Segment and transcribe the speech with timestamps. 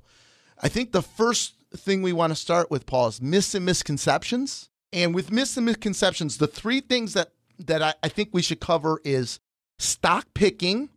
[0.59, 4.66] I think the first thing we want to start with, Paul, is myths and misconceptions.
[4.93, 8.59] And with myths and misconceptions, the three things that that I, I think we should
[8.59, 9.39] cover is
[9.79, 10.89] stock picking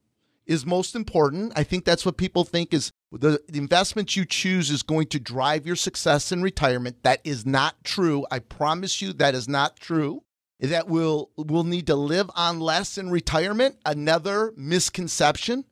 [0.46, 1.52] is most important.
[1.56, 5.66] I think that's what people think is the investment you choose is going to drive
[5.66, 7.02] your success in retirement.
[7.02, 8.26] That is not true.
[8.30, 10.22] I promise you that is not true.
[10.60, 13.76] That we'll we'll need to live on less in retirement.
[13.86, 15.64] Another misconception,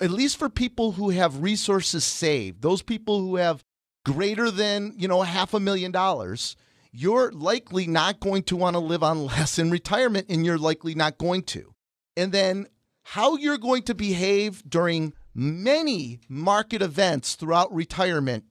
[0.00, 3.62] at least for people who have resources saved, those people who have
[4.04, 6.56] greater than, you know, half a million dollars,
[6.96, 10.94] you're likely not going to want to live on less in retirement and you're likely
[10.94, 11.74] not going to.
[12.16, 12.68] And then
[13.02, 18.44] how you're going to behave during many market events throughout retirement,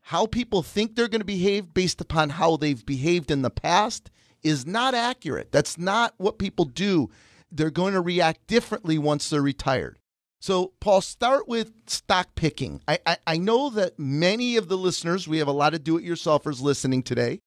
[0.00, 4.10] how people think they're going to behave based upon how they've behaved in the past
[4.42, 5.52] is not accurate.
[5.52, 7.10] That's not what people do.
[7.50, 9.98] They're going to react differently once they're retired.
[10.40, 12.80] So, Paul, start with stock picking.
[12.88, 15.98] I, I, I know that many of the listeners, we have a lot of do
[15.98, 17.40] it yourselfers listening today,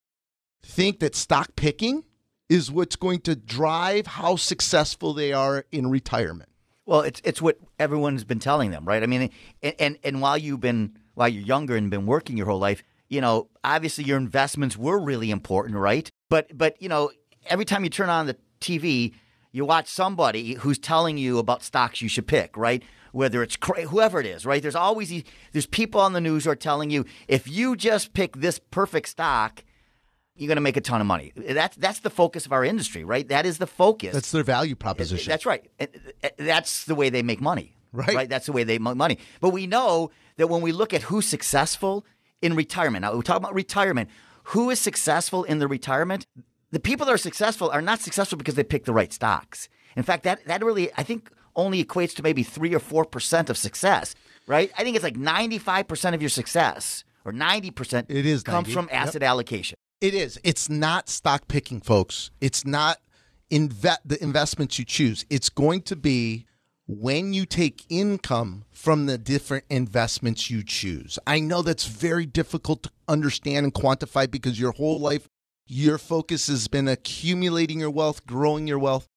[0.66, 2.04] think that stock picking
[2.50, 6.50] is what's going to drive how successful they are in retirement.
[6.86, 9.02] Well, it's it's what everyone's been telling them, right?
[9.02, 9.30] I mean,
[9.64, 12.84] and, and and while you've been while you're younger and been working your whole life,
[13.10, 16.10] you know, obviously your investments were really important, right?
[16.30, 17.12] But but you know,
[17.48, 19.14] every time you turn on the TV,
[19.52, 22.84] you watch somebody who's telling you about stocks you should pick, right?
[23.14, 24.62] Whether it's whoever it is, right?
[24.62, 28.14] There's always these, there's people on the news who are telling you if you just
[28.14, 29.64] pick this perfect stock,
[30.36, 31.32] you're going to make a ton of money.
[31.36, 33.28] That's that's the focus of our industry, right?
[33.28, 34.14] That is the focus.
[34.14, 35.30] That's their value proposition.
[35.30, 35.70] That's right.
[35.80, 35.88] Uh,
[36.38, 37.76] that's the way they make money.
[37.94, 38.14] Right.
[38.14, 38.30] Right.
[38.30, 39.20] That's the way they make money.
[39.40, 42.06] But we know that when we look at who's successful
[42.42, 44.10] in retirement, now we talk about retirement.
[44.50, 46.28] Who is successful in the retirement?
[46.72, 49.70] The people that are successful are not successful because they pick the right stocks.
[49.96, 53.50] In fact, that that really I think only equates to maybe three or four percent
[53.50, 54.14] of success.
[54.48, 54.72] Right.
[54.78, 58.08] I think it's like ninety five percent of your success or ninety percent.
[58.10, 58.74] It is comes 90.
[58.74, 59.78] from asset allocation.
[60.02, 60.40] It is.
[60.44, 62.30] It's not stock picking, folks.
[62.42, 63.00] It's not
[63.50, 65.26] inve- the investments you choose.
[65.30, 66.46] It's going to be
[66.88, 71.18] when you take income from the different investments you choose.
[71.26, 75.28] I know that's very difficult to understand and quantify because your whole life,
[75.66, 79.08] your focus has been accumulating your wealth, growing your wealth.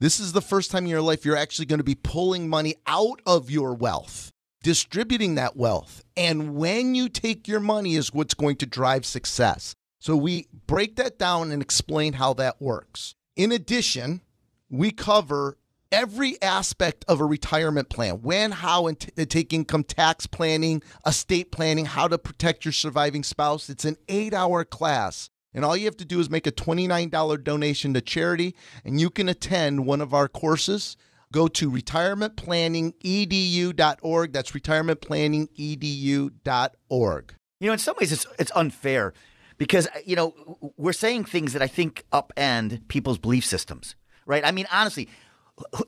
[0.00, 2.76] This is the first time in your life you're actually going to be pulling money
[2.86, 4.30] out of your wealth,
[4.62, 6.02] distributing that wealth.
[6.16, 9.74] And when you take your money is what's going to drive success.
[9.98, 13.14] So we break that down and explain how that works.
[13.36, 14.22] In addition,
[14.70, 15.58] we cover
[15.90, 21.50] every aspect of a retirement plan when, how, and t- take income tax planning, estate
[21.50, 23.70] planning, how to protect your surviving spouse.
[23.70, 25.30] It's an eight hour class.
[25.54, 28.54] And all you have to do is make a $29 donation to charity,
[28.84, 30.96] and you can attend one of our courses.
[31.32, 34.32] Go to retirementplanningedu.org.
[34.32, 37.34] That's retirementplanningedu.org.
[37.60, 39.14] You know, in some ways, it's it's unfair
[39.58, 44.44] because uh, you know we're saying things that I think upend people's belief systems, right?
[44.44, 45.08] I mean, honestly,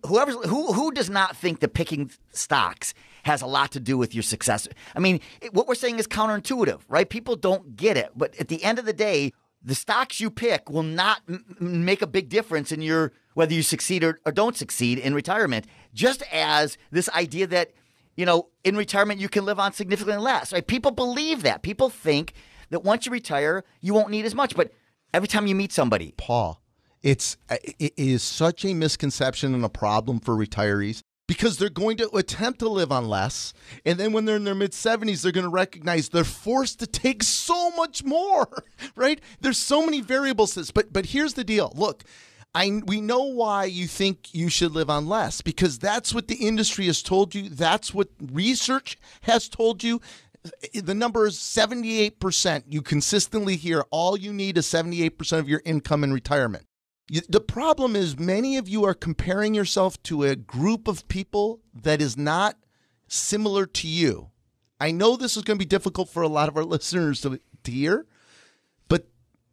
[0.06, 4.14] whoever who who does not think that picking stocks has a lot to do with
[4.14, 4.68] your success.
[4.94, 5.20] I mean,
[5.52, 7.08] what we're saying is counterintuitive, right?
[7.08, 8.10] People don't get it.
[8.16, 9.32] But at the end of the day,
[9.62, 13.62] the stocks you pick will not m- make a big difference in your whether you
[13.62, 15.66] succeed or, or don't succeed in retirement.
[15.94, 17.72] Just as this idea that
[18.16, 20.66] you know in retirement you can live on significantly less, right?
[20.66, 21.62] People believe that.
[21.62, 22.32] People think
[22.70, 24.72] that once you retire you won't need as much, but
[25.12, 26.60] every time you meet somebody, Paul,
[27.02, 31.96] it's uh, it is such a misconception and a problem for retirees because they're going
[31.96, 33.52] to attempt to live on less.
[33.84, 36.88] And then when they're in their mid 70s, they're going to recognize they're forced to
[36.88, 38.64] take so much more,
[38.96, 39.20] right?
[39.40, 40.72] There's so many variables this.
[40.72, 42.02] But, but here's the deal look,
[42.52, 46.34] I, we know why you think you should live on less because that's what the
[46.34, 47.48] industry has told you.
[47.48, 50.00] That's what research has told you.
[50.74, 52.64] The number is 78%.
[52.68, 56.66] You consistently hear all you need is 78% of your income in retirement.
[57.28, 62.00] The problem is, many of you are comparing yourself to a group of people that
[62.00, 62.56] is not
[63.08, 64.30] similar to you.
[64.78, 67.40] I know this is going to be difficult for a lot of our listeners to,
[67.64, 68.06] to hear,
[68.88, 69.08] but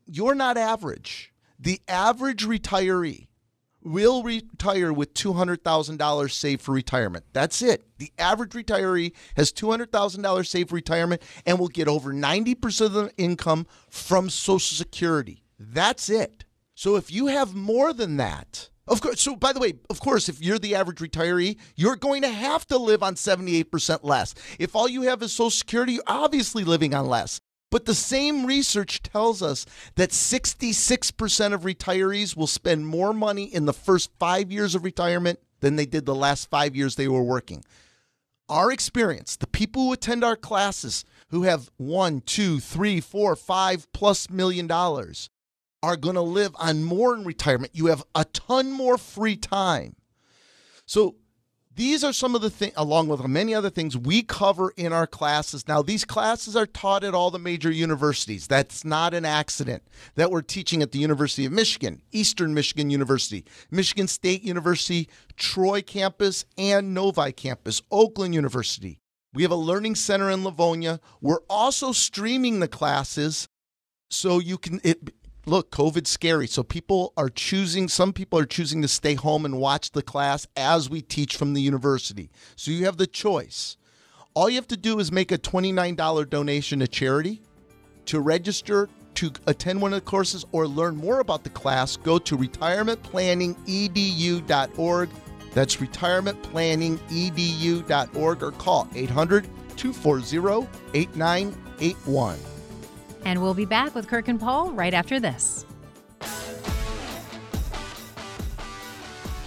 [0.05, 1.33] you're not average.
[1.59, 3.27] The average retiree
[3.83, 7.25] will retire with $200,000 saved for retirement.
[7.33, 7.85] That's it.
[7.97, 13.11] The average retiree has $200,000 saved for retirement and will get over 90% of the
[13.17, 15.43] income from Social Security.
[15.59, 16.45] That's it.
[16.75, 20.29] So if you have more than that, of course, so by the way, of course,
[20.29, 24.33] if you're the average retiree, you're going to have to live on 78% less.
[24.59, 27.39] If all you have is Social Security, you're obviously living on less.
[27.69, 29.65] But the same research tells us
[29.95, 35.39] that 66% of retirees will spend more money in the first five years of retirement
[35.59, 37.63] than they did the last five years they were working.
[38.47, 43.91] Our experience, the people who attend our classes who have one, two, three, four, five
[43.91, 45.29] plus million dollars,
[45.83, 47.75] are going to live on more in retirement.
[47.75, 49.95] You have a ton more free time.
[50.85, 51.15] So
[51.77, 55.05] these are some of the things, along with many other things we cover in our
[55.05, 55.67] classes.
[55.67, 58.47] Now, these classes are taught at all the major universities.
[58.47, 59.83] That's not an accident
[60.15, 65.83] that we're teaching at the University of Michigan, Eastern Michigan University, Michigan State University, Troy
[65.83, 68.99] campus, and Novi campus, Oakland University.
[69.35, 70.99] We have a learning center in Livonia.
[71.21, 73.47] We're also streaming the classes
[74.09, 75.13] so you can it
[75.47, 76.47] look, COVID's scary.
[76.47, 80.47] So people are choosing, some people are choosing to stay home and watch the class
[80.55, 82.31] as we teach from the university.
[82.55, 83.77] So you have the choice.
[84.33, 87.41] All you have to do is make a $29 donation to charity.
[88.05, 92.19] To register to attend one of the courses or learn more about the class, go
[92.19, 95.09] to retirementplanningedu.org.
[95.53, 102.56] That's retirementplanningedu.org or call 800 240 8981.
[103.25, 105.65] And we'll be back with Kirk and Paul right after this.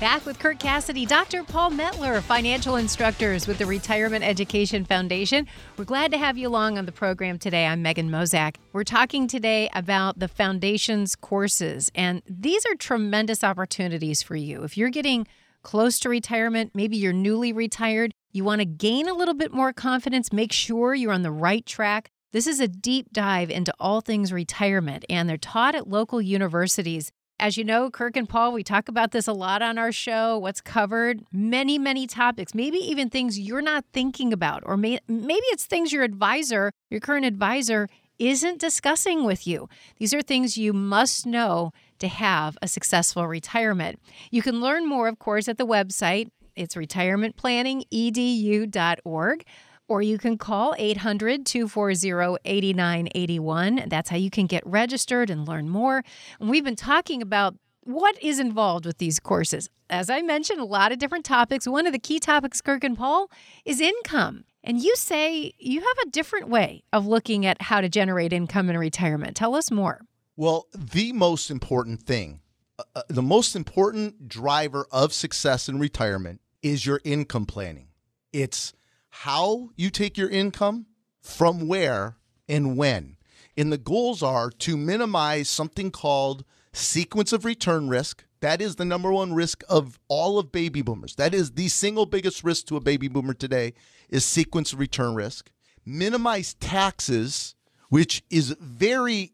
[0.01, 1.45] Back with Kirk Cassidy, Dr.
[1.45, 5.47] Paul Metler, financial instructors with the Retirement Education Foundation.
[5.77, 7.67] We're glad to have you along on the program today.
[7.67, 8.57] I'm Megan Mozak.
[8.73, 14.63] We're talking today about the foundation's courses, and these are tremendous opportunities for you.
[14.63, 15.27] If you're getting
[15.63, 19.75] close to retirement, maybe you're newly retired, you want to gain a little bit more
[19.75, 22.11] confidence, make sure you're on the right track.
[22.33, 27.11] This is a deep dive into all things retirement, and they're taught at local universities.
[27.41, 30.39] As you know, Kirk and Paul, we talk about this a lot on our show.
[30.39, 31.25] What's covered?
[31.33, 35.93] Many, many topics, maybe even things you're not thinking about, or may, maybe it's things
[35.93, 37.89] your advisor, your current advisor,
[38.21, 39.69] isn't discussing with you.
[39.97, 43.99] These are things you must know to have a successful retirement.
[44.31, 46.31] You can learn more, of course, at the website.
[46.55, 49.45] It's retirementplanningedu.org
[49.91, 53.89] or you can call 800 240 8981.
[53.89, 56.05] That's how you can get registered and learn more.
[56.39, 59.69] And we've been talking about what is involved with these courses.
[59.91, 61.67] As I mentioned, a lot of different topics.
[61.67, 63.33] One of the key topics, Kirk and Paul,
[63.65, 64.45] is income.
[64.63, 68.71] And you say you have a different way of looking at how to generate income
[68.71, 69.35] in retirement.
[69.35, 70.03] Tell us more.
[70.37, 72.39] Well, the most important thing,
[72.79, 77.89] uh, uh the most important driver of success in retirement is your income planning.
[78.33, 78.73] It's
[79.11, 80.87] how you take your income,
[81.21, 82.17] from where,
[82.49, 83.17] and when.
[83.57, 88.25] And the goals are to minimize something called sequence of return risk.
[88.41, 91.17] That is the number one risk of all of baby boomers.
[91.17, 93.75] That is the single biggest risk to a baby boomer today
[94.09, 95.51] is sequence of return risk.
[95.85, 97.55] Minimize taxes,
[97.91, 99.33] which is very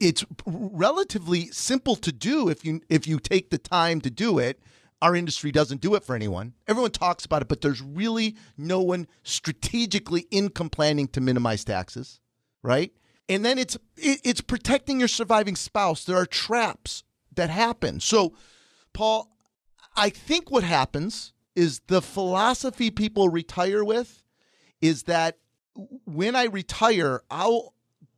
[0.00, 4.60] it's relatively simple to do if you if you take the time to do it
[5.02, 6.54] our industry doesn't do it for anyone.
[6.68, 12.20] Everyone talks about it, but there's really no one strategically income planning to minimize taxes,
[12.62, 12.92] right?
[13.28, 16.04] And then it's it's protecting your surviving spouse.
[16.04, 17.04] There are traps
[17.34, 18.00] that happen.
[18.00, 18.34] So,
[18.92, 19.30] Paul,
[19.96, 24.22] I think what happens is the philosophy people retire with
[24.80, 25.38] is that
[26.04, 27.74] when I retire, I'll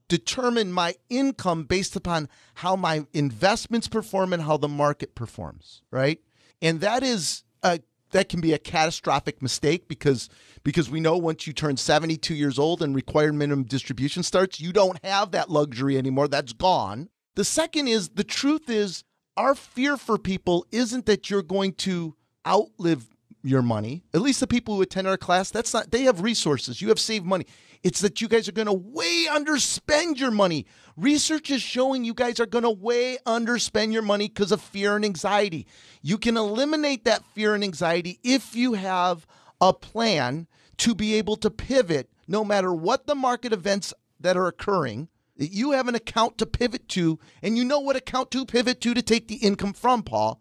[0.08, 6.20] determine my income based upon how my investments perform and how the market performs, right?
[6.62, 7.80] And that is a
[8.12, 10.30] that can be a catastrophic mistake because
[10.62, 14.72] because we know once you turn 72 years old and required minimum distribution starts, you
[14.72, 16.28] don't have that luxury anymore.
[16.28, 17.08] That's gone.
[17.34, 19.04] The second is the truth is
[19.36, 22.14] our fear for people isn't that you're going to
[22.46, 23.08] outlive
[23.42, 24.04] your money.
[24.14, 26.80] At least the people who attend our class, that's not they have resources.
[26.80, 27.46] You have saved money.
[27.82, 30.66] It's that you guys are going to way underspend your money.
[30.96, 34.94] Research is showing you guys are going to way underspend your money because of fear
[34.94, 35.66] and anxiety.
[36.00, 39.26] You can eliminate that fear and anxiety if you have
[39.60, 40.46] a plan
[40.78, 45.08] to be able to pivot no matter what the market events that are occurring.
[45.38, 48.80] That you have an account to pivot to, and you know what account to pivot
[48.82, 50.40] to to take the income from, Paul.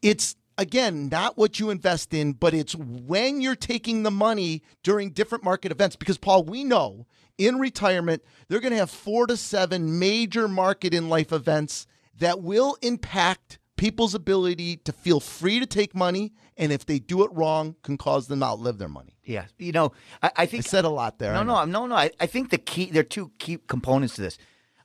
[0.00, 5.10] It's again, not what you invest in, but it's when you're taking the money during
[5.10, 5.96] different market events.
[5.96, 7.06] Because, Paul, we know
[7.38, 11.86] in retirement, they're going to have four to seven major market in life events
[12.18, 16.34] that will impact people's ability to feel free to take money.
[16.58, 19.16] And if they do it wrong, can cause them to outlive their money.
[19.24, 19.46] Yeah.
[19.58, 20.66] You know, I, I think.
[20.66, 21.32] I said a lot there.
[21.32, 21.94] No, no, no, no.
[21.94, 24.36] I, I think the key, there are two key components to this.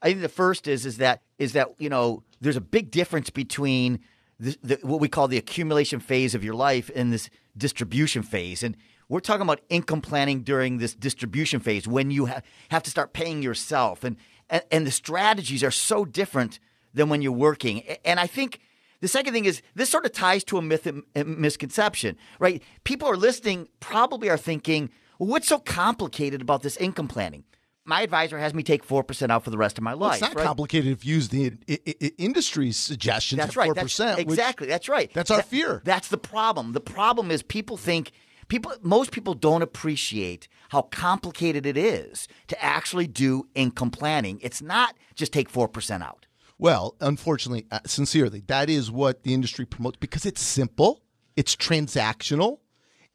[0.02, 3.32] I think the first is is that is that you know there's a big difference
[3.32, 4.00] between
[4.40, 8.64] the, the, what we call the accumulation phase of your life and this distribution phase.
[8.64, 8.76] And
[9.08, 13.14] we're talking about income planning during this distribution phase when you ha- have to start
[13.14, 14.04] paying yourself.
[14.04, 14.18] And,
[14.50, 16.60] and, and the strategies are so different
[16.94, 17.82] than when you're working.
[18.04, 18.60] And I think
[19.02, 22.64] the second thing is this sort of ties to a myth and misconception, right?
[22.84, 24.90] People are listening, probably are thinking,
[25.20, 27.44] well, what's so complicated about this income planning?
[27.86, 30.00] My advisor has me take 4% out for the rest of my life.
[30.00, 30.46] Well, it's not right?
[30.46, 33.70] complicated if you use the I- I- industry's suggestions That's at right.
[33.70, 33.76] 4%.
[33.98, 34.68] That's, which- exactly.
[34.68, 35.14] That's right.
[35.14, 35.82] That's our That- fear.
[35.86, 36.74] That's the problem.
[36.74, 38.12] The problem is people think
[38.48, 44.40] people most people don't appreciate how complicated it is to actually do income planning.
[44.42, 46.26] It's not just take 4% out.
[46.58, 51.02] Well, unfortunately, uh, sincerely, that is what the industry promotes because it's simple,
[51.36, 52.60] it's transactional,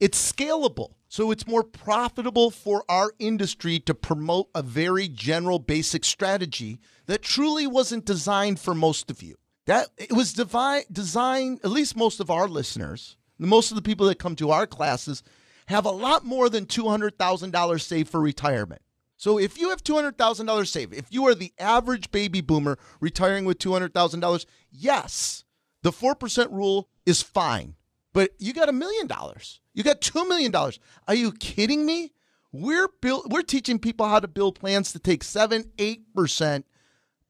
[0.01, 0.95] it's scalable.
[1.09, 7.23] So it's more profitable for our industry to promote a very general basic strategy that
[7.23, 9.37] truly wasn't designed for most of you.
[9.67, 14.07] That it was devi- designed, at least most of our listeners, most of the people
[14.07, 15.23] that come to our classes
[15.67, 18.83] have a lot more than $200,000 saved for retirement.
[19.17, 23.59] So if you have $200,000 saved, if you are the average baby boomer retiring with
[23.59, 25.45] $200,000, yes,
[25.83, 27.75] the 4% rule is fine.
[28.13, 29.61] But you got a million dollars.
[29.75, 30.79] You got 2 million dollars.
[31.07, 32.13] Are you kidding me?
[32.53, 36.65] We're build, we're teaching people how to build plans to take 7, 8%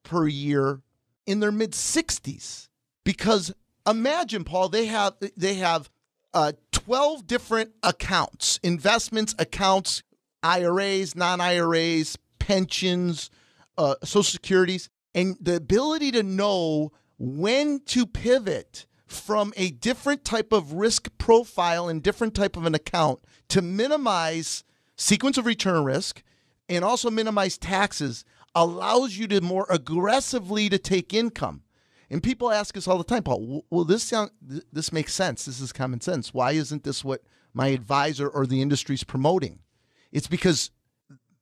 [0.03, 0.81] per year
[1.27, 2.69] in their mid 60s.
[3.05, 3.53] Because
[3.87, 5.91] imagine Paul, they have they have
[6.33, 10.03] uh, 12 different accounts, investments accounts,
[10.43, 13.31] IRAs, non IRAs, pensions,
[13.77, 20.53] uh, social securities, and the ability to know when to pivot from a different type
[20.53, 24.65] of risk profile and different type of an account to minimize
[24.97, 26.23] sequence of return risk
[26.69, 28.25] and also minimize taxes
[28.55, 31.63] allows you to more aggressively to take income.
[32.09, 35.45] And people ask us all the time, Paul, well, this sound this makes sense.
[35.45, 36.35] This is common sense.
[36.35, 37.23] Why isn't this what
[37.55, 39.61] my advisor or the industry's promoting?
[40.11, 40.71] It's because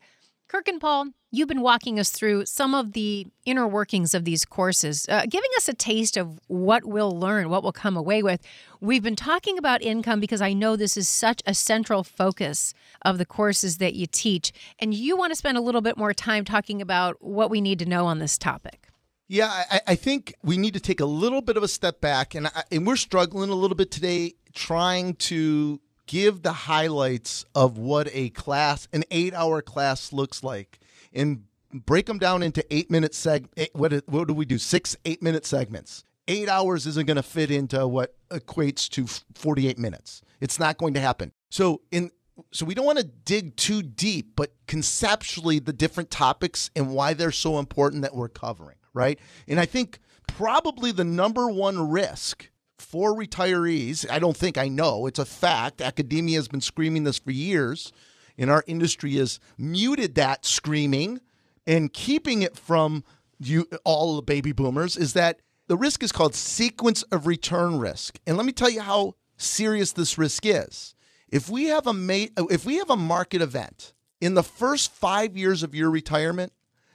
[0.49, 4.45] Kirk and Paul, you've been walking us through some of the inner workings of these
[4.45, 8.41] courses, uh, giving us a taste of what we'll learn, what we'll come away with.
[8.81, 13.19] We've been talking about income because I know this is such a central focus of
[13.19, 14.51] the courses that you teach.
[14.79, 17.77] And you want to spend a little bit more time talking about what we need
[17.79, 18.88] to know on this topic.
[19.31, 22.33] Yeah, I, I, think we need to take a little bit of a step back,
[22.33, 27.77] and I, and we're struggling a little bit today trying to give the highlights of
[27.77, 30.79] what a class, an eight-hour class, looks like,
[31.13, 33.45] and break them down into eight-minute seg.
[33.55, 34.57] Eight, what what do we do?
[34.57, 36.03] Six eight-minute segments.
[36.27, 40.23] Eight hours isn't going to fit into what equates to forty-eight minutes.
[40.41, 41.33] It's not going to happen.
[41.51, 42.09] So in
[42.51, 47.13] so we don't want to dig too deep, but conceptually the different topics and why
[47.13, 49.19] they're so important that we're covering right?
[49.47, 55.05] And I think probably the number one risk for retirees, I don't think I know,
[55.05, 55.81] it's a fact.
[55.81, 57.91] Academia has been screaming this for years,
[58.37, 61.19] and our industry has muted that screaming
[61.67, 63.03] and keeping it from
[63.39, 68.19] you all the baby boomers is that the risk is called sequence of return risk.
[68.25, 70.95] And let me tell you how serious this risk is.
[71.29, 75.37] If we have a ma- if we have a market event in the first 5
[75.37, 76.51] years of your retirement,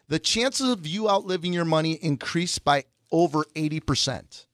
[0.09, 4.47] the chances of you outliving your money increase by over 80%.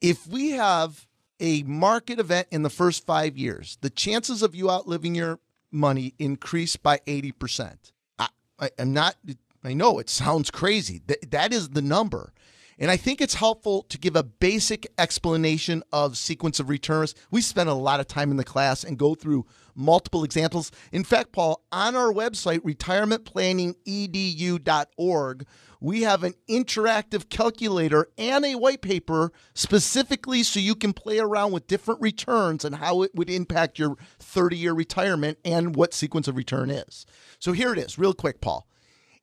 [0.00, 1.06] If we have
[1.40, 5.40] a market event in the first five years, the chances of you outliving your
[5.70, 7.92] money increase by 80%.
[8.18, 9.16] I, I am not,
[9.62, 11.02] I know it sounds crazy.
[11.06, 12.32] That, that is the number.
[12.78, 17.14] And I think it's helpful to give a basic explanation of sequence of returns.
[17.30, 20.70] We spend a lot of time in the class and go through multiple examples.
[20.92, 25.46] In fact, Paul, on our website, retirementplanningedu.org,
[25.80, 31.52] we have an interactive calculator and a white paper specifically so you can play around
[31.52, 36.26] with different returns and how it would impact your 30 year retirement and what sequence
[36.26, 37.04] of return is.
[37.38, 38.66] So here it is, real quick, Paul.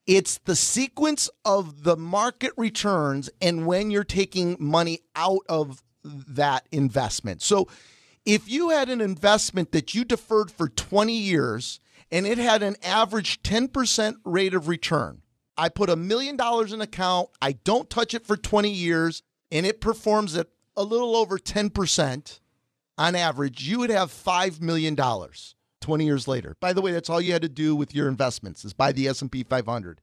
[0.05, 6.67] It's the sequence of the market returns and when you're taking money out of that
[6.71, 7.41] investment.
[7.41, 7.67] So
[8.25, 11.79] if you had an investment that you deferred for 20 years
[12.11, 15.21] and it had an average 10% rate of return,
[15.57, 19.65] I put a million dollars in account, I don't touch it for 20 years, and
[19.65, 22.39] it performs at a little over 10%
[22.97, 26.55] on average, you would have $5 million 20 years later.
[26.59, 29.07] By the way, that's all you had to do with your investments is buy the
[29.07, 30.01] S&P 500.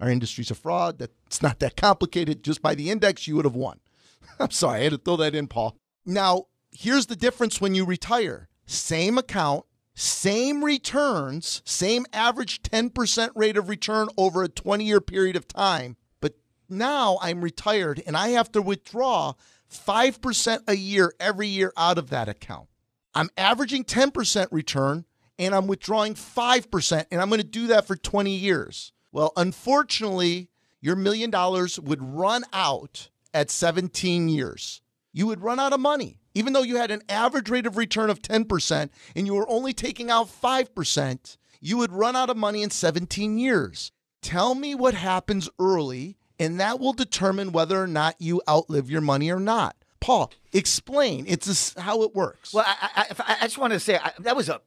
[0.00, 0.98] Our industry's a fraud.
[0.98, 2.42] That's not that complicated.
[2.42, 3.80] Just buy the index, you would have won.
[4.40, 5.76] I'm sorry, I had to throw that in, Paul.
[6.04, 6.46] Now,
[6.76, 8.48] here's the difference when you retire.
[8.66, 15.36] Same account, same returns, same average 10% rate of return over a 20 year period
[15.36, 15.96] of time.
[16.20, 16.34] But
[16.68, 19.34] now I'm retired and I have to withdraw
[19.72, 22.68] 5% a year every year out of that account.
[23.14, 25.06] I'm averaging 10% return
[25.38, 28.92] and I'm withdrawing 5%, and I'm going to do that for 20 years.
[29.12, 30.48] Well, unfortunately,
[30.80, 34.80] your million dollars would run out at 17 years.
[35.12, 36.20] You would run out of money.
[36.36, 39.72] Even though you had an average rate of return of 10% and you were only
[39.72, 43.90] taking out 5%, you would run out of money in 17 years.
[44.20, 49.00] Tell me what happens early, and that will determine whether or not you outlive your
[49.00, 49.76] money or not.
[49.98, 51.24] Paul, explain.
[51.26, 52.52] It's how it works.
[52.52, 54.58] Well, I, I, I just wanted to say I, that was an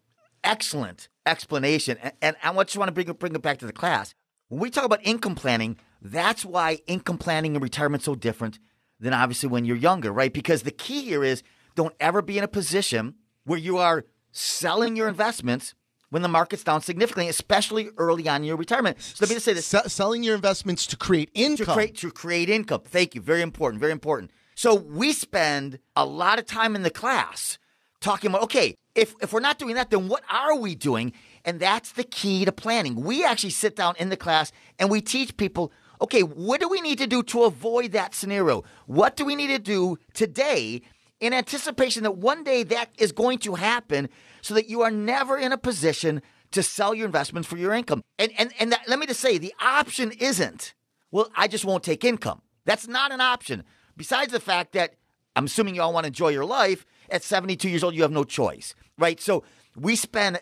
[0.44, 4.16] excellent explanation, and, and I just want to bring bring it back to the class.
[4.48, 8.58] When we talk about income planning, that's why income planning and retirement so different
[9.00, 10.34] than obviously when you're younger, right?
[10.34, 11.44] Because the key here is
[11.76, 15.74] don't ever be in a position where you are selling your investments
[16.10, 19.00] when the market's down significantly, especially early on in your retirement.
[19.00, 21.66] So let me just say this: S- selling your investments to create income.
[21.66, 22.82] To create to create income.
[22.86, 23.22] Thank you.
[23.22, 23.80] Very important.
[23.80, 24.32] Very important.
[24.56, 27.58] So we spend a lot of time in the class
[28.02, 31.14] talking about okay, if if we're not doing that, then what are we doing?
[31.46, 32.96] And that's the key to planning.
[32.96, 36.80] We actually sit down in the class and we teach people okay, what do we
[36.80, 38.64] need to do to avoid that scenario?
[38.86, 40.82] What do we need to do today
[41.20, 44.10] in anticipation that one day that is going to happen
[44.42, 48.04] so that you are never in a position to sell your investments for your income?
[48.18, 50.74] And, and, and that, let me just say the option isn't,
[51.12, 52.42] well, I just won't take income.
[52.66, 53.64] That's not an option.
[53.98, 54.96] Besides the fact that
[55.36, 58.12] I'm assuming you all want to enjoy your life, at 72 years old, you have
[58.12, 59.20] no choice, right?
[59.20, 59.44] So
[59.76, 60.40] we spend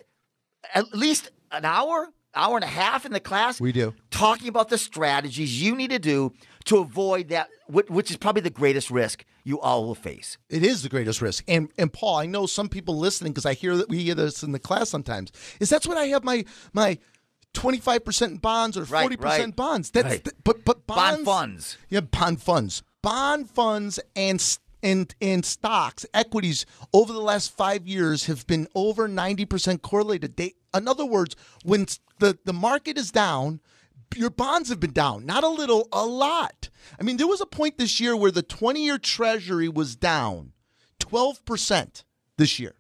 [0.74, 3.60] at least an hour, hour and a half in the class.
[3.60, 3.94] We do.
[4.12, 6.34] Talking about the strategies you need to do
[6.68, 10.38] to avoid that, which is probably the greatest risk you all will face.
[10.50, 11.44] It is the greatest risk.
[11.48, 14.44] And and Paul, I know some people listening because I hear that we hear this
[14.44, 15.32] in the class sometimes.
[15.60, 17.00] Is that's when I have my my
[17.54, 19.56] 25% bonds or 40% right, right.
[19.56, 19.90] bonds.
[19.90, 20.24] That's right.
[20.24, 21.78] th- but but bonds, bond funds.
[21.90, 22.84] Yeah, bond funds.
[23.02, 24.44] Bond funds and
[24.84, 30.36] and and stocks, equities over the last 5 years have been over 90% correlated.
[30.36, 31.88] They in other words, when
[32.20, 33.62] the the market is down,
[34.16, 36.70] your bonds have been down, not a little, a lot.
[37.00, 40.54] I mean, there was a point this year where the 20 year treasury was down
[41.00, 42.04] 12%
[42.38, 42.76] this year.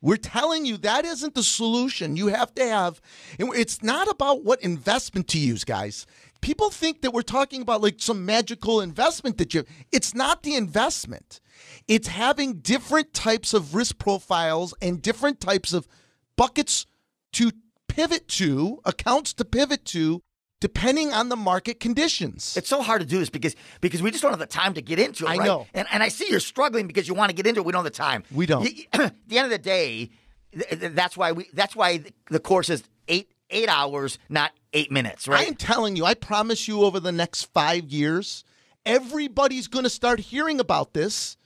[0.00, 2.16] We're telling you that isn't the solution.
[2.16, 3.00] You have to have,
[3.38, 6.06] it's not about what investment to use, guys.
[6.40, 10.54] People think that we're talking about like some magical investment that you, it's not the
[10.54, 11.40] investment.
[11.88, 15.88] It's having different types of risk profiles and different types of
[16.36, 16.86] buckets
[17.32, 17.50] to
[17.88, 20.22] pivot to, accounts to pivot to
[20.60, 22.56] depending on the market conditions.
[22.56, 24.82] It's so hard to do this because because we just don't have the time to
[24.82, 25.30] get into it.
[25.30, 25.46] I right?
[25.46, 27.66] know, and and I see you're struggling because you want to get into it.
[27.66, 28.24] We don't have the time.
[28.32, 28.66] We don't.
[28.92, 30.10] At the end of the day,
[30.52, 31.48] that's why we.
[31.52, 35.28] That's why the course is eight eight hours, not eight minutes.
[35.28, 35.46] Right?
[35.46, 36.04] I am telling you.
[36.04, 38.44] I promise you, over the next five years,
[38.84, 41.36] everybody's going to start hearing about this.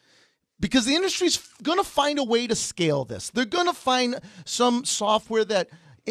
[0.60, 3.30] Because the industry's going to find a way to scale this.
[3.30, 5.68] They're going to find some software that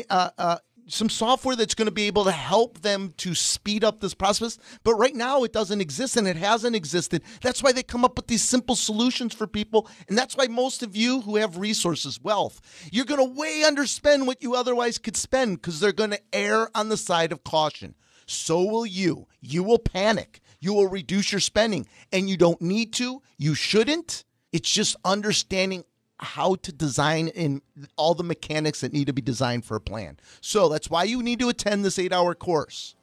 [0.10, 0.58] uh, uh,
[0.92, 4.58] some software that's going to be able to help them to speed up this process.
[4.84, 7.24] But right now, it doesn't exist and it hasn't existed.
[7.42, 9.88] That's why they come up with these simple solutions for people.
[10.08, 14.26] And that's why most of you who have resources, wealth, you're going to way underspend
[14.26, 17.96] what you otherwise could spend because they're going to err on the side of caution.
[18.26, 19.28] So will you.
[19.42, 20.42] You will panic.
[20.60, 21.88] You will reduce your spending.
[22.12, 23.22] And you don't need to.
[23.38, 24.26] You shouldn't.
[24.52, 25.86] It's just understanding
[26.22, 27.62] how to design in
[27.98, 30.18] all the mechanics that need to be designed for a plan.
[30.40, 32.94] So that's why you need to attend this eight hour course.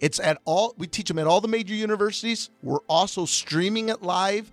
[0.00, 2.50] It's at all, we teach them at all the major universities.
[2.62, 4.50] We're also streaming it live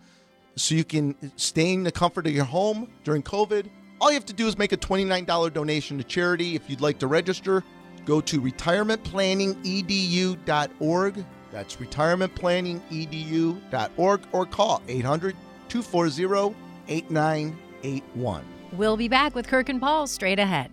[0.56, 3.68] so you can stay in the comfort of your home during COVID.
[4.00, 6.56] All you have to do is make a $29 donation to charity.
[6.56, 7.64] If you'd like to register,
[8.06, 11.26] go to retirementplanningedu.org.
[11.52, 15.36] That's retirementplanningedu.org or call 800
[15.70, 16.56] 240
[16.88, 18.44] 89 881.
[18.74, 20.72] We'll be back with Kirk and Paul straight ahead.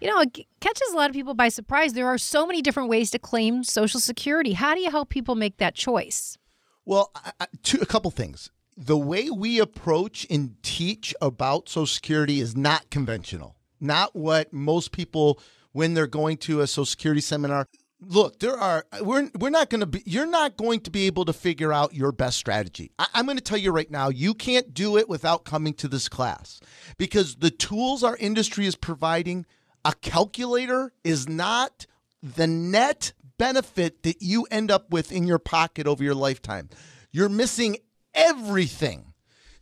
[0.00, 1.94] you know, it catches a lot of people by surprise.
[1.94, 4.52] There are so many different ways to claim Social Security.
[4.52, 6.38] How do you help people make that choice?
[6.84, 8.50] Well, I, two, a couple things.
[8.76, 14.92] The way we approach and teach about Social Security is not conventional, not what most
[14.92, 15.40] people,
[15.72, 17.66] when they're going to a Social Security seminar,
[18.02, 21.24] look there are we're we're not going to be you're not going to be able
[21.26, 22.90] to figure out your best strategy.
[22.98, 25.86] I, i'm going to tell you right now you can't do it without coming to
[25.86, 26.60] this class
[26.96, 29.44] because the tools our industry is providing
[29.84, 31.86] a calculator is not
[32.22, 36.68] the net benefit that you end up with in your pocket over your lifetime.
[37.10, 37.78] You're missing
[38.14, 39.14] everything.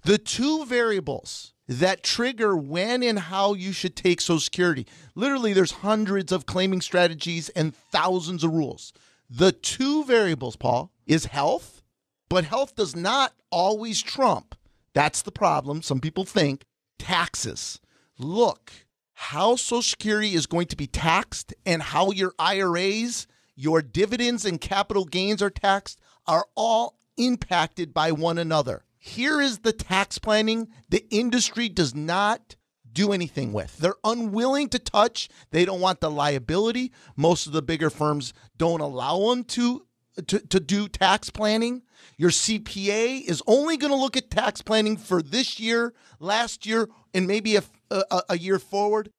[0.03, 4.87] The two variables that trigger when and how you should take Social Security.
[5.15, 8.93] Literally, there's hundreds of claiming strategies and thousands of rules.
[9.29, 11.83] The two variables, Paul, is health,
[12.31, 14.55] but health does not always trump.
[14.95, 15.83] That's the problem.
[15.83, 16.65] Some people think
[16.99, 17.81] taxes.
[18.19, 18.73] Look,
[19.13, 24.61] how Social Security is going to be taxed and how your IRAs, your dividends, and
[24.61, 28.85] capital gains are taxed are all impacted by one another.
[29.09, 32.57] Here is the tax planning the industry does not
[32.93, 33.79] do anything with.
[33.79, 35.29] They're unwilling to touch.
[35.51, 36.93] They don't want the liability.
[37.17, 39.87] Most of the bigger firms don't allow them to
[40.27, 41.83] to, to do tax planning.
[42.17, 46.89] Your CPA is only going to look at tax planning for this year, last year,
[47.15, 49.11] and maybe a, a, a year forward.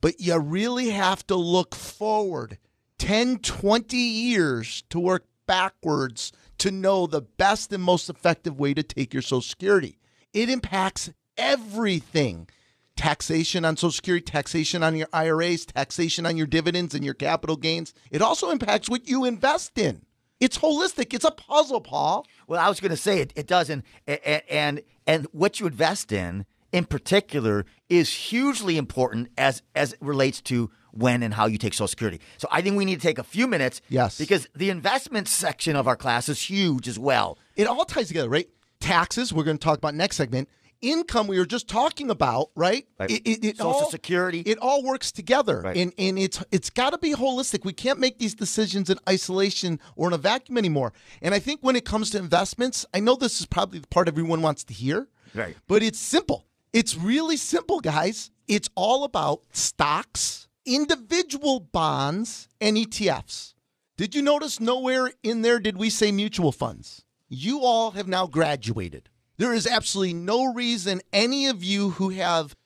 [0.00, 2.58] But you really have to look forward
[2.98, 8.82] 10, 20 years to work backwards to know the best and most effective way to
[8.82, 9.98] take your Social Security.
[10.32, 12.48] It impacts everything
[12.96, 17.56] taxation on Social Security, taxation on your IRAs, taxation on your dividends and your capital
[17.56, 17.94] gains.
[18.10, 20.02] It also impacts what you invest in.
[20.40, 21.14] It's holistic.
[21.14, 22.26] It's a puzzle, Paul.
[22.46, 26.12] Well, I was going to say it, it does, and, and and what you invest
[26.12, 31.58] in, in particular, is hugely important as as it relates to when and how you
[31.58, 32.20] take Social Security.
[32.38, 33.80] So I think we need to take a few minutes.
[33.88, 34.18] Yes.
[34.18, 37.38] Because the investment section of our class is huge as well.
[37.56, 38.48] It all ties together, right?
[38.80, 40.48] Taxes, we're going to talk about next segment.
[40.82, 42.86] Income, we were just talking about, right?
[43.00, 43.10] Right.
[43.10, 44.40] It, it, it Social all, Security.
[44.40, 45.76] It all works together, Right.
[45.76, 47.64] and and it's it's got to be holistic.
[47.64, 50.92] We can't make these decisions in isolation or in a vacuum anymore.
[51.22, 54.06] And I think when it comes to investments, I know this is probably the part
[54.06, 55.56] everyone wants to hear, Right.
[55.66, 56.44] But it's simple.
[56.74, 58.30] It's really simple, guys.
[58.46, 63.54] It's all about stocks, individual bonds, and ETFs.
[63.96, 67.04] Did you notice nowhere in there did we say mutual funds?
[67.28, 69.08] You all have now graduated.
[69.38, 72.56] There is absolutely no reason any of you who have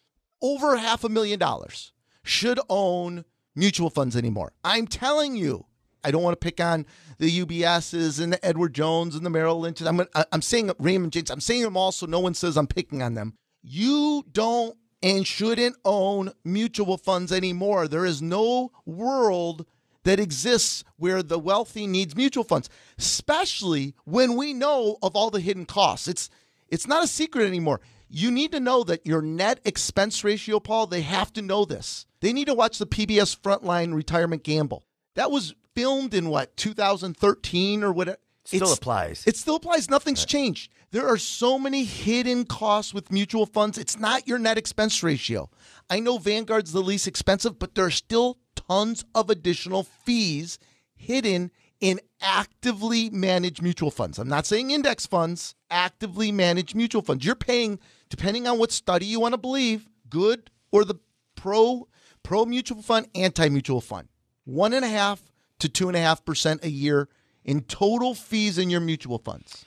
[0.42, 4.52] over half a million dollars should own mutual funds anymore.
[4.64, 5.66] I'm telling you,
[6.02, 6.86] I don't want to pick on
[7.18, 9.82] the UBSs and the Edward Jones and the Merrill Lynch.
[9.82, 11.30] I'm, I'm saying Raymond James.
[11.30, 13.34] I'm saying them all so no one says I'm picking on them.
[13.62, 17.88] You don't and shouldn't own mutual funds anymore.
[17.88, 19.66] There is no world
[20.04, 25.40] that exists where the wealthy needs mutual funds, especially when we know of all the
[25.40, 26.08] hidden costs.
[26.08, 26.30] It's
[26.68, 27.80] it's not a secret anymore.
[28.08, 32.06] You need to know that your net expense ratio, Paul, they have to know this.
[32.20, 34.84] They need to watch the PBS Frontline Retirement Gamble.
[35.14, 38.18] That was filmed in what, 2013 or whatever?
[38.52, 39.24] It still applies.
[39.26, 39.88] It still applies.
[39.90, 40.72] Nothing's changed.
[40.90, 43.78] There are so many hidden costs with mutual funds.
[43.78, 45.48] It's not your net expense ratio.
[45.88, 50.58] I know Vanguard's the least expensive, but there are still tons of additional fees
[50.96, 54.18] hidden in actively managed mutual funds.
[54.18, 57.24] I'm not saying index funds, actively managed mutual funds.
[57.24, 60.96] You're paying, depending on what study you want to believe, good or the
[61.36, 61.88] pro
[62.22, 64.08] pro mutual fund, anti mutual fund.
[64.44, 65.22] One and a half
[65.60, 67.08] to two and a half percent a year
[67.50, 69.64] in total fees in your mutual funds.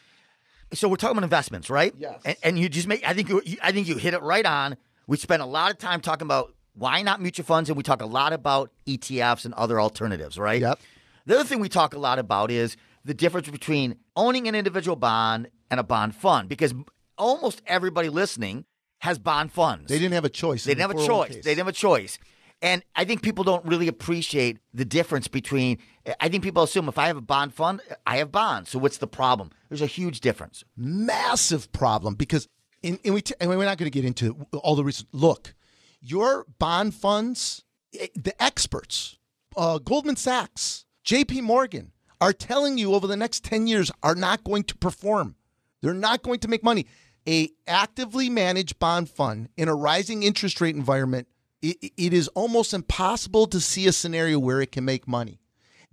[0.72, 1.94] so we're talking about investments, right?
[1.98, 2.22] Yes.
[2.24, 3.06] And, and you just make.
[3.06, 3.42] I think you.
[3.62, 4.78] I think you hit it right on.
[5.06, 8.02] We spent a lot of time talking about why not mutual funds, and we talk
[8.02, 10.62] a lot about ETFs and other alternatives, right?
[10.62, 10.80] Yep.
[11.26, 14.96] The other thing we talk a lot about is the difference between owning an individual
[14.96, 16.74] bond and a bond fund, because
[17.18, 18.64] almost everybody listening
[19.00, 19.90] has bond funds.
[19.90, 20.66] They didn't have a choice.
[20.66, 21.32] Oh they didn't have a choice.
[21.32, 21.44] 401ks.
[21.44, 22.18] They didn't have a choice.
[22.64, 25.80] And I think people don't really appreciate the difference between.
[26.22, 28.70] I think people assume if I have a bond fund, I have bonds.
[28.70, 29.52] So what's the problem?
[29.68, 30.64] There's a huge difference.
[30.78, 32.48] massive problem because
[32.82, 35.10] in, and we t- and we're not going to get into all the reasons.
[35.12, 35.54] Look,
[36.02, 37.64] your bond funds,
[38.00, 39.18] eh, the experts,
[39.58, 41.42] uh, Goldman Sachs, J.P.
[41.42, 45.36] Morgan, are telling you over the next ten years are not going to perform.
[45.82, 46.88] They're not going to make money.
[47.28, 51.28] A actively managed bond fund in a rising interest rate environment,
[51.64, 55.40] it, it is almost impossible to see a scenario where it can make money.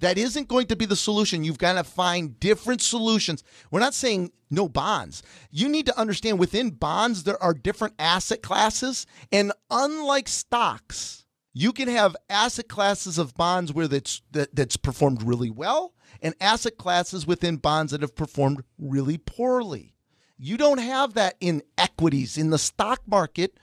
[0.01, 1.45] That isn't going to be the solution.
[1.45, 3.45] You've got to find different solutions.
[3.71, 5.23] We're not saying no bonds.
[5.51, 9.07] You need to understand within bonds, there are different asset classes.
[9.31, 15.23] And unlike stocks, you can have asset classes of bonds where that's, that, that's performed
[15.23, 19.95] really well and asset classes within bonds that have performed really poorly.
[20.39, 23.60] You don't have that in equities, in the stock market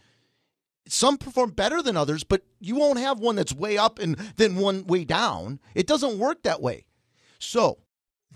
[0.91, 4.55] some perform better than others, but you won't have one that's way up and then
[4.55, 5.59] one way down.
[5.75, 6.85] It doesn't work that way.
[7.39, 7.79] So,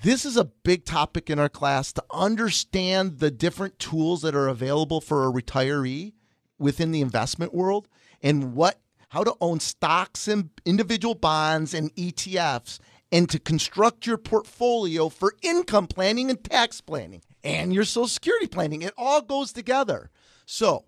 [0.03, 4.47] this is a big topic in our class to understand the different tools that are
[4.47, 6.13] available for a retiree
[6.57, 7.87] within the investment world
[8.21, 12.79] and what how to own stocks and individual bonds and ETFs
[13.11, 18.47] and to construct your portfolio for income planning and tax planning and your social security
[18.47, 18.81] planning.
[18.81, 20.09] It all goes together.
[20.45, 20.85] So,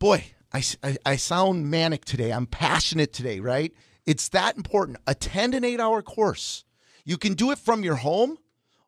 [0.00, 0.64] boy, I,
[1.06, 2.32] I, sound manic today.
[2.32, 3.72] I'm passionate today, right?
[4.04, 4.98] It's that important.
[5.06, 6.64] Attend an eight hour course.
[7.04, 8.38] You can do it from your home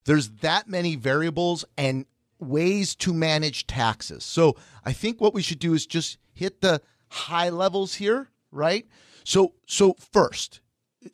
[0.06, 2.06] there's that many variables and
[2.40, 4.24] ways to manage taxes.
[4.24, 8.86] So, I think what we should do is just hit the high levels here, right?
[9.24, 10.62] So, so first,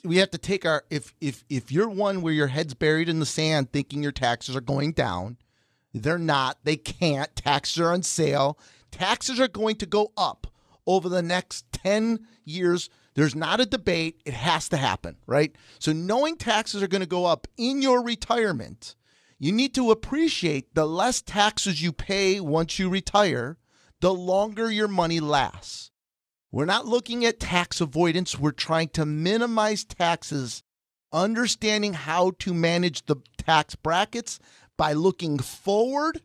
[0.04, 3.20] we have to take our if if if you're one where your head's buried in
[3.20, 5.38] the sand thinking your taxes are going down,
[6.04, 6.58] they're not.
[6.64, 7.36] They can't.
[7.36, 8.60] Taxes are on sale.
[8.92, 10.48] Taxes are going to go up
[10.86, 12.90] over the next 10 years.
[13.16, 14.22] There's not a debate.
[14.26, 15.56] It has to happen, right?
[15.80, 18.96] So, knowing taxes are going to go up in your retirement,
[19.38, 23.58] you need to appreciate the less taxes you pay once you retire,
[24.02, 25.92] the longer your money lasts.
[26.52, 28.40] We're not looking at tax avoidance.
[28.40, 30.64] We're trying to minimize taxes,
[31.14, 34.40] understanding how to manage the tax brackets
[34.80, 36.22] by looking forward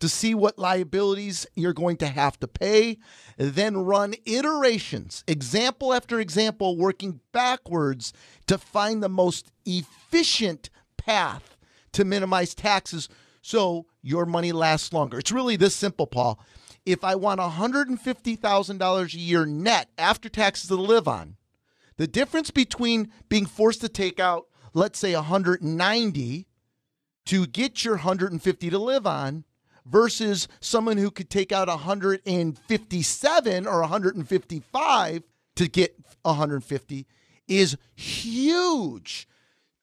[0.00, 2.96] to see what liabilities you're going to have to pay,
[3.36, 8.14] then run iterations, example after example, working backwards
[8.46, 11.58] to find the most efficient path
[11.92, 13.06] to minimize taxes
[13.42, 15.18] so your money lasts longer.
[15.18, 16.40] It's really this simple, Paul.
[16.86, 21.36] If I want $150,000 a year net after taxes to live on,
[21.98, 26.47] the difference between being forced to take out, let's say 190
[27.26, 29.44] to get your 150 to live on
[29.84, 35.22] versus someone who could take out 157 or 155
[35.56, 37.06] to get 150
[37.46, 39.28] is huge.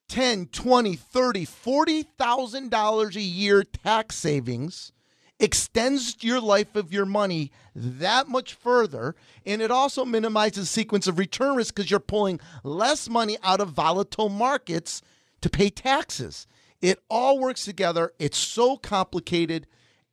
[0.08, 4.92] 10, 20, 30, 40,000 dollars a year tax savings
[5.40, 9.16] extends your life of your money that much further
[9.46, 13.70] and it also minimizes sequence of return risk because you're pulling less money out of
[13.70, 15.02] volatile markets
[15.42, 16.48] to pay taxes.
[16.86, 18.14] It all works together.
[18.20, 19.66] It's so complicated.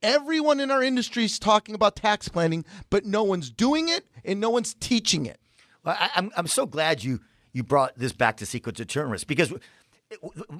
[0.02, 4.40] Everyone in our industry is talking about tax planning, but no one's doing it and
[4.40, 5.38] no one's teaching it.
[5.84, 7.20] Well, I, I'm I'm so glad you
[7.52, 9.52] you brought this back to sequence of return risk because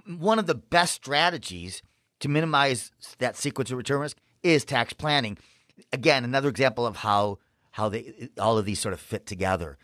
[0.07, 1.81] one of the best strategies
[2.21, 5.39] to minimize that sequence of return risk is tax planning.
[5.95, 7.39] Again, another example of how
[7.71, 9.79] how they all of these sort of fit together.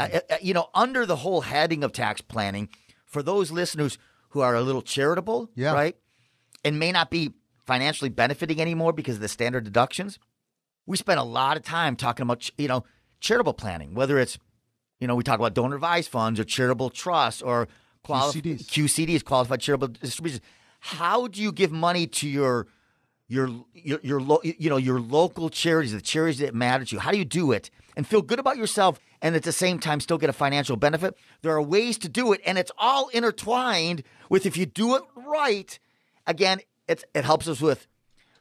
[0.00, 2.68] Uh, you know, under the whole heading of tax planning,
[3.04, 3.96] for those listeners
[4.30, 5.72] who are a little charitable, Yeah.
[5.72, 5.96] right,
[6.64, 7.32] and may not be
[7.66, 10.18] financially benefiting anymore because of the standard deductions,
[10.86, 12.84] we spend a lot of time talking about you know
[13.20, 14.38] charitable planning, whether it's
[15.00, 17.68] you know we talk about donor advised funds or charitable trusts or
[18.04, 18.66] quali- QCDs.
[18.66, 20.42] QCDs, qualified charitable distributions.
[20.80, 22.66] How do you give money to your
[23.28, 27.00] your your your lo- you know your local charities, the charities that matter to you?
[27.00, 30.00] How do you do it and feel good about yourself and at the same time
[30.00, 31.16] still get a financial benefit?
[31.42, 35.02] There are ways to do it, and it's all intertwined with if you do it
[35.14, 35.78] right.
[36.26, 37.86] Again, it's it helps us with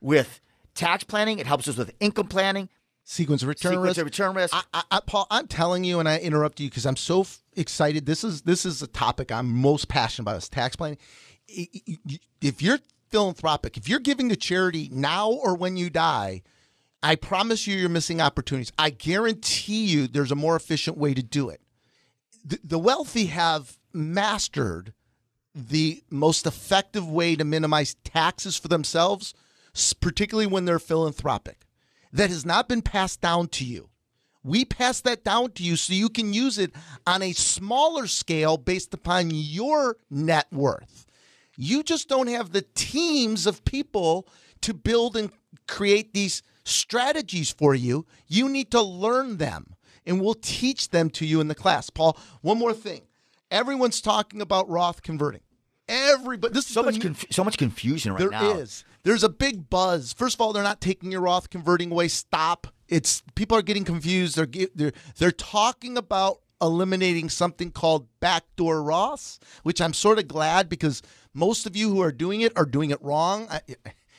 [0.01, 0.39] with
[0.75, 1.39] tax planning.
[1.39, 2.69] It helps us with income planning.
[3.03, 3.97] Sequence of return Sequence risk.
[3.99, 4.53] of return risk.
[4.53, 7.41] I, I, I, Paul, I'm telling you, and I interrupt you because I'm so f-
[7.55, 8.05] excited.
[8.05, 10.37] This is this is a topic I'm most passionate about.
[10.39, 10.97] Is tax planning.
[12.41, 16.41] If you're philanthropic, if you're giving to charity now or when you die,
[17.03, 18.71] I promise you, you're missing opportunities.
[18.77, 21.61] I guarantee you, there's a more efficient way to do it.
[22.43, 24.93] The, the wealthy have mastered
[25.53, 29.33] the most effective way to minimize taxes for themselves,
[29.99, 31.65] particularly when they're philanthropic.
[32.11, 33.89] That has not been passed down to you.
[34.43, 36.71] We pass that down to you so you can use it
[37.05, 41.05] on a smaller scale based upon your net worth.
[41.57, 44.27] You just don't have the teams of people
[44.61, 45.31] to build and
[45.67, 48.05] create these strategies for you.
[48.27, 51.89] You need to learn them, and we'll teach them to you in the class.
[51.89, 53.01] Paul, one more thing.
[53.49, 55.41] Everyone's talking about Roth converting.
[55.87, 58.57] Everybody, this is so the much conf- so much confusion right there now.
[58.57, 58.83] is.
[59.03, 60.11] There's a big buzz.
[60.11, 62.09] First of all, they're not taking your Roth converting away.
[62.09, 62.67] Stop.
[62.89, 64.35] It's people are getting confused.
[64.35, 70.67] They're they're they're talking about eliminating something called backdoor Roths, which I'm sort of glad
[70.67, 71.01] because
[71.33, 73.47] most of you who are doing it are doing it wrong.
[73.49, 73.61] I,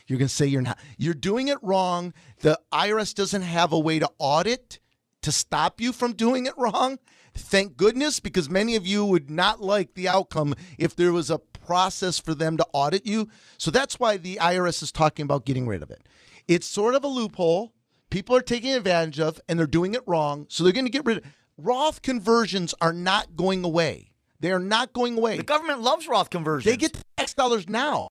[0.09, 0.79] you're going to say you're not.
[0.97, 2.15] You're doing it wrong.
[2.41, 4.81] The IRS doesn't have a way to audit
[5.23, 6.99] to stop you from doing it wrong.
[7.35, 11.39] Thank goodness, because many of you would not like the outcome if there was a
[11.39, 13.29] process for them to audit you.
[13.59, 16.03] So that's why the IRS is talking about getting rid of it.
[16.49, 17.75] It's sort of a loophole.
[18.11, 20.47] People are taking advantage of, and they're doing it wrong.
[20.49, 21.25] So they're going to get rid of
[21.59, 24.13] Roth conversions are not going away.
[24.41, 25.37] They are not going away.
[25.37, 26.73] The government loves Roth conversions.
[26.73, 28.09] They get tax dollars now.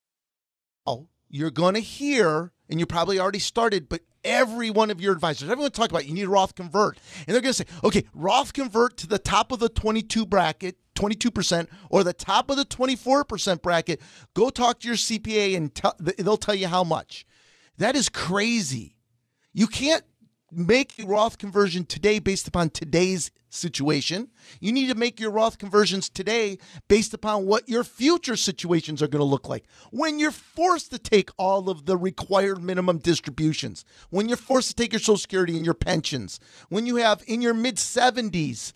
[0.85, 5.13] Oh, you're going to hear, and you probably already started, but every one of your
[5.13, 6.97] advisors, everyone talk about you need Roth convert.
[7.25, 10.77] And they're going to say, okay, Roth convert to the top of the 22 bracket,
[10.95, 14.01] 22%, or the top of the 24% bracket.
[14.33, 15.71] Go talk to your CPA and
[16.17, 17.25] they'll tell you how much.
[17.77, 18.97] That is crazy.
[19.53, 20.03] You can't
[20.51, 24.29] make a Roth conversion today based upon today's situation.
[24.59, 29.07] You need to make your Roth conversions today based upon what your future situations are
[29.07, 29.65] going to look like.
[29.91, 34.75] When you're forced to take all of the required minimum distributions, when you're forced to
[34.75, 36.39] take your Social Security and your pensions,
[36.69, 38.73] when you have in your mid 70s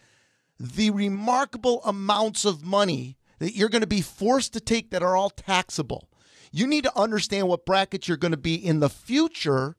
[0.59, 5.15] the remarkable amounts of money that you're going to be forced to take that are
[5.15, 6.07] all taxable.
[6.51, 9.75] You need to understand what brackets you're going to be in the future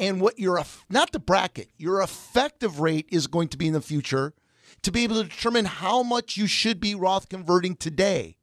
[0.00, 3.82] and what your not the bracket, your effective rate is going to be in the
[3.82, 4.32] future
[4.82, 8.36] to be able to determine how much you should be Roth converting today.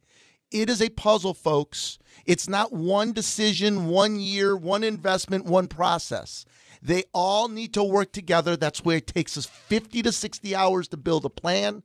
[0.51, 1.97] It is a puzzle, folks.
[2.25, 6.45] It's not one decision, one year, one investment, one process.
[6.81, 8.55] They all need to work together.
[8.55, 11.81] That's where it takes us 50 to 60 hours to build a plan.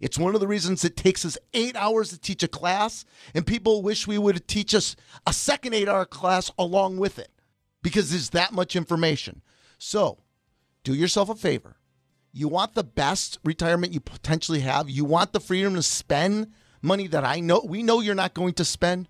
[0.00, 3.04] It's one of the reasons it takes us eight hours to teach a class,
[3.34, 4.96] and people wish we would teach us
[5.26, 7.30] a second eight hour class along with it
[7.84, 9.42] because there's that much information.
[9.78, 10.18] So,
[10.82, 11.76] do yourself a favor.
[12.32, 14.90] You want the best retirement you potentially have.
[14.90, 16.48] You want the freedom to spend
[16.82, 19.06] money that I know we know you're not going to spend.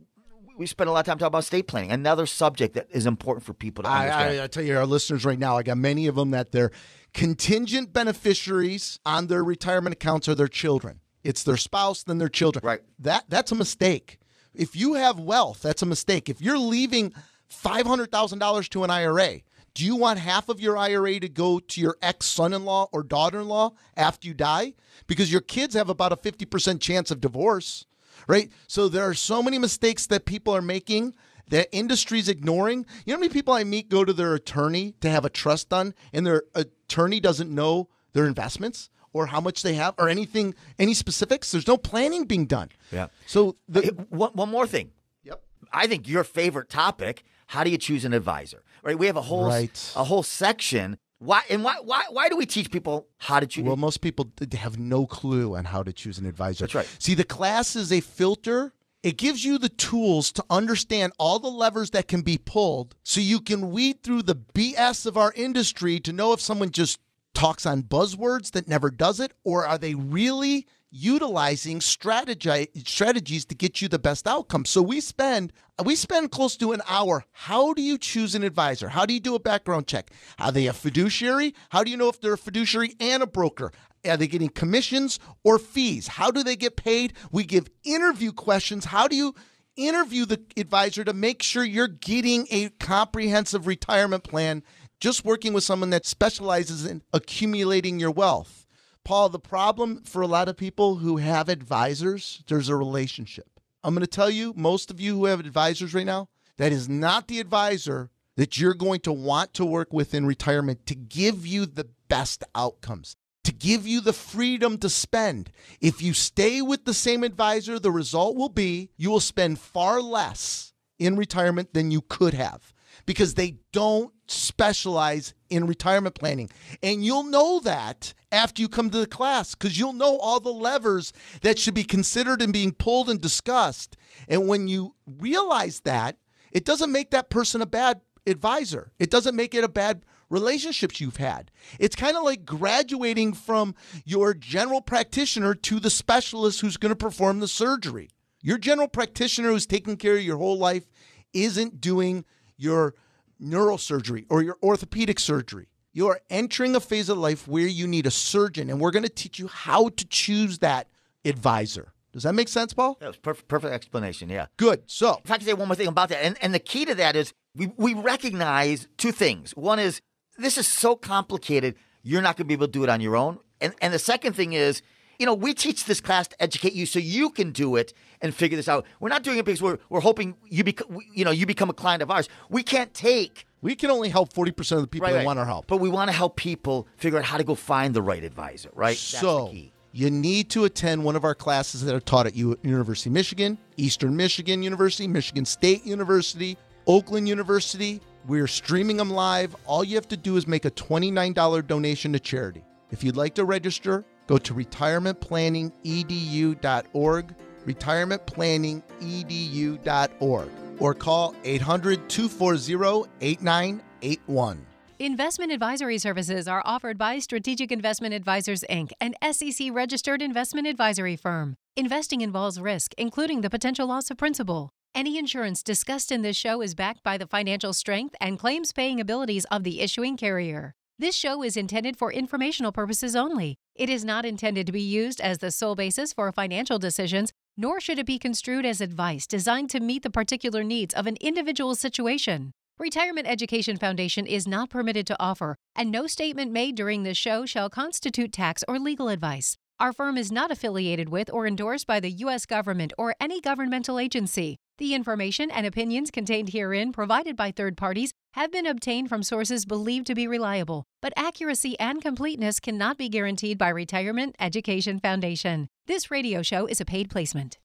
[0.57, 3.45] We spend a lot of time talking about estate planning, another subject that is important
[3.45, 4.41] for people to I, understand.
[4.41, 6.71] I, I tell you, our listeners right now, I got many of them that they're
[7.13, 10.99] contingent beneficiaries on their retirement accounts are their children.
[11.23, 12.65] It's their spouse, then their children.
[12.65, 12.81] Right.
[12.99, 14.19] That that's a mistake.
[14.53, 16.29] If you have wealth, that's a mistake.
[16.29, 17.13] If you're leaving
[17.47, 19.41] five hundred thousand dollars to an IRA,
[19.73, 23.73] do you want half of your IRA to go to your ex son-in-law or daughter-in-law
[23.95, 24.73] after you die?
[25.07, 27.85] Because your kids have about a fifty percent chance of divorce,
[28.27, 28.49] right?
[28.67, 31.15] So there are so many mistakes that people are making
[31.49, 32.85] that industry's ignoring.
[33.05, 35.69] You know how many people I meet go to their attorney to have a trust
[35.69, 40.53] done, and their attorney doesn't know their investments or how much they have or anything,
[40.77, 41.51] any specifics.
[41.51, 42.69] There's no planning being done.
[42.91, 43.07] Yeah.
[43.25, 44.91] So the Hey, one, one more thing.
[45.23, 45.43] yep.
[45.71, 48.63] I think your favorite topic: how do you choose an advisor?
[48.83, 48.97] Right?
[48.97, 49.93] We have a whole Right.
[49.95, 50.97] a whole section.
[51.19, 53.65] Why and why why why do we teach people how to choose?
[53.65, 56.63] Well, most people have no clue on how to choose an advisor.
[56.63, 56.87] That's right.
[56.97, 58.73] See, the class is a filter.
[59.03, 63.21] It gives you the tools to understand all the levers that can be pulled so
[63.21, 66.99] you can weed through the BS of our industry to know if someone just
[67.33, 73.55] talks on buzzwords that never does it or are they really utilizing strategy, strategies to
[73.55, 74.65] get you the best outcome.
[74.65, 75.53] So we spend
[75.83, 77.23] we spend close to an hour.
[77.31, 78.89] How do you choose an advisor?
[78.89, 80.11] How do you do a background check?
[80.37, 81.53] Are they a fiduciary?
[81.69, 83.71] How do you know if they're a fiduciary and a broker?
[84.05, 86.07] Are they getting commissions or fees?
[86.07, 87.13] How do they get paid?
[87.31, 88.85] We give interview questions.
[88.85, 89.35] How do you
[89.77, 94.63] interview the advisor to make sure you're getting a comprehensive retirement plan
[94.99, 98.67] just working with someone that specializes in accumulating your wealth.
[99.03, 103.47] Paul, the problem for a lot of people who have advisors, there's a relationship.
[103.83, 106.27] I'm going to tell you, most of you who have advisors right now,
[106.57, 110.85] that is not the advisor that you're going to want to work with in retirement
[110.87, 115.49] to give you the best outcomes, to give you the freedom to spend.
[115.79, 120.01] If you stay with the same advisor, the result will be you will spend far
[120.01, 122.73] less in retirement than you could have
[123.09, 126.47] because they don't specialize in retirement planning.
[126.83, 130.53] And you'll know that after you come to the class because you'll know all the
[130.53, 133.97] levers that should be considered and being pulled and discussed.
[134.27, 136.17] And when you realize that,
[136.51, 141.01] it doesn't make that person a bad advisor, it doesn't make it a bad relationships
[141.01, 141.49] you've had.
[141.79, 143.73] It's kind of like graduating from
[144.05, 148.11] your general practitioner to the specialist who's going to perform the surgery.
[148.43, 150.85] Your general practitioner who's taking care of your whole life
[151.33, 152.23] isn't doing
[152.59, 152.93] your
[153.41, 155.67] neurosurgery or your orthopedic surgery.
[155.91, 159.03] You are entering a phase of life where you need a surgeon, and we're going
[159.03, 160.87] to teach you how to choose that
[161.25, 161.93] advisor.
[162.11, 162.97] Does that make sense, Paul?
[162.99, 164.29] That was perfect, perfect explanation.
[164.29, 164.47] Yeah.
[164.57, 164.83] Good.
[164.87, 166.95] So, if I can say one more thing about that, and, and the key to
[166.95, 169.51] that is we, we recognize two things.
[169.55, 170.01] One is
[170.37, 173.15] this is so complicated, you're not going to be able to do it on your
[173.15, 173.39] own.
[173.61, 174.81] And, and the second thing is,
[175.19, 178.33] you know, we teach this class to educate you so you can do it and
[178.33, 178.85] figure this out.
[178.99, 181.73] We're not doing it because we're, we're hoping you become, you know, you become a
[181.73, 182.29] client of ours.
[182.49, 183.45] We can't take.
[183.61, 185.25] We can only help 40% of the people right, that right.
[185.25, 185.67] want our help.
[185.67, 188.69] But we want to help people figure out how to go find the right advisor,
[188.73, 188.95] right?
[188.95, 189.53] So,
[189.91, 193.13] you need to attend one of our classes that are taught at U- University of
[193.13, 196.57] Michigan, Eastern Michigan University, Michigan State University,
[196.87, 197.99] Oakland University.
[198.25, 199.55] We're streaming them live.
[199.65, 202.63] All you have to do is make a $29 donation to charity.
[202.91, 210.49] If you'd like to register, go to retirementplanningedu.org, retirementplanningedu.org,
[210.79, 214.65] or call 800 240 8981.
[214.99, 221.15] Investment advisory services are offered by Strategic Investment Advisors Inc., an SEC registered investment advisory
[221.15, 221.55] firm.
[221.75, 224.69] Investing involves risk, including the potential loss of principal.
[224.93, 228.99] Any insurance discussed in this show is backed by the financial strength and claims paying
[228.99, 230.75] abilities of the issuing carrier.
[231.01, 233.55] This show is intended for informational purposes only.
[233.73, 237.79] It is not intended to be used as the sole basis for financial decisions, nor
[237.79, 241.79] should it be construed as advice designed to meet the particular needs of an individual's
[241.79, 242.51] situation.
[242.77, 247.45] Retirement Education Foundation is not permitted to offer, and no statement made during this show
[247.45, 249.55] shall constitute tax or legal advice.
[249.79, 252.45] Our firm is not affiliated with or endorsed by the U.S.
[252.45, 254.57] government or any governmental agency.
[254.79, 259.65] The information and opinions contained herein, provided by third parties, have been obtained from sources
[259.65, 265.67] believed to be reliable, but accuracy and completeness cannot be guaranteed by Retirement Education Foundation.
[265.87, 267.57] This radio show is a paid placement.